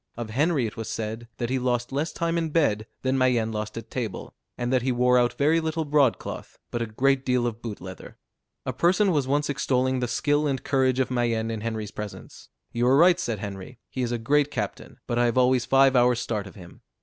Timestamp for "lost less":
1.59-2.11